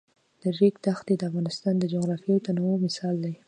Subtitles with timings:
[0.41, 3.33] د ریګ دښتې د افغانستان د جغرافیوي تنوع مثال دی.